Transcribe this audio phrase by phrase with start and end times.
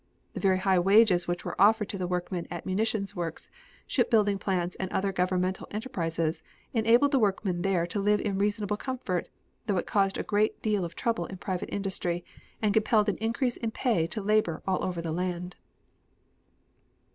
[0.33, 3.51] The very high wages which were offered to the workmen at munitions works,
[3.85, 6.41] ship building plants and other governmental enterprises
[6.73, 9.29] enabled the workmen there to live in reasonable comfort,
[9.67, 12.25] though it caused a great deal of trouble in private industry,
[12.63, 15.55] and compelled an increase in pay to labor all over the land.